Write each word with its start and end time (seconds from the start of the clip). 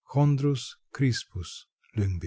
(Chondrus 0.13 0.77
crispus 0.95 1.67
lyngb.) 1.95 2.19